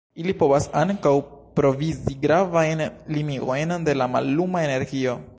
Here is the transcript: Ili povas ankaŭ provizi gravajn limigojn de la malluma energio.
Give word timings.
Ili 0.21 0.33
povas 0.37 0.63
ankaŭ 0.79 1.11
provizi 1.59 2.15
gravajn 2.23 2.81
limigojn 3.17 3.75
de 3.89 3.95
la 4.03 4.09
malluma 4.15 4.65
energio. 4.69 5.15